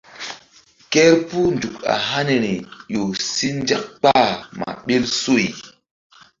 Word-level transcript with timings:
Kerpuh 0.91 1.49
nzuk 1.55 1.77
a 1.93 1.95
haniri 2.07 2.53
ƴo 2.93 3.01
si 3.31 3.47
nzak 3.59 3.83
kpah 4.01 4.31
ma 4.57 4.69
ɓil 4.85 5.03
suy. 5.21 5.45